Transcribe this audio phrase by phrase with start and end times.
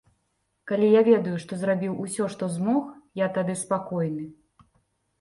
[0.71, 2.83] Калі я ведаю, што зрабіў усё, што змог,
[3.25, 4.31] я тады спакойны.